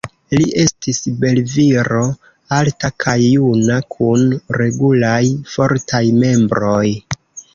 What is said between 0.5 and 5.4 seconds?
estis belviro, alta kaj juna, kun regulaj